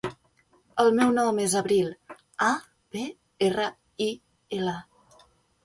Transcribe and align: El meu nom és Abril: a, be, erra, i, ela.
El 0.83 0.87
meu 0.99 1.11
nom 1.17 1.41
és 1.43 1.53
Abril: 1.59 1.91
a, 2.47 2.49
be, 2.97 3.05
erra, 3.51 3.71
i, 4.09 4.11
ela. 4.61 4.77